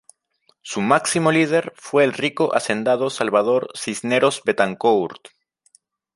Su 0.63 0.81
máximo 0.81 1.31
líder 1.31 1.73
fue 1.77 2.03
el 2.03 2.13
rico 2.13 2.55
hacendado 2.55 3.11
Salvador 3.11 3.69
Cisneros 3.75 4.41
Betancourt. 4.43 5.27